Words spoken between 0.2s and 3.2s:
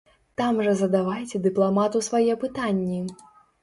Там жа задавайце дыпламату свае пытанні!